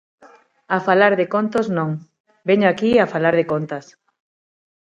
[0.75, 1.89] A falar de contos, non;
[2.49, 3.85] veño aquí a falar de contas.